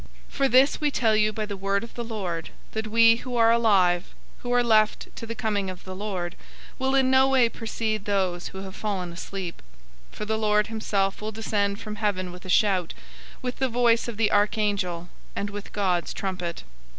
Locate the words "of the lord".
1.83-2.49, 5.69-6.35